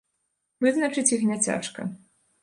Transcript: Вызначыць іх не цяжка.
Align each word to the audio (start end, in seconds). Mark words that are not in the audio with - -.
Вызначыць 0.65 1.11
іх 1.17 1.21
не 1.31 1.37
цяжка. 1.49 1.85